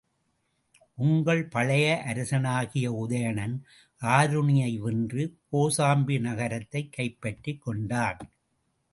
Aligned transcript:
உங்கள் 0.95 1.47
பழைய 1.47 2.03
அரசனாகிய 2.07 2.91
உதயணன், 2.91 3.61
ஆருணியை 4.01 4.77
வென்று, 4.77 5.37
கோசாம்பி 5.51 6.19
நகரத்தைக் 6.19 6.93
கைப்பற்றிக் 6.93 7.61
கொண்டான். 7.61 8.17